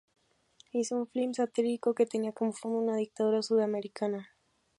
Hizo 0.71 0.95
un 0.97 1.05
film 1.07 1.35
satírico 1.35 1.93
que 1.93 2.07
tenía 2.07 2.31
como 2.31 2.53
fondo 2.53 2.79
a 2.79 2.81
una 2.81 2.95
dictadura 2.97 3.43
sudamericana. 3.43 4.31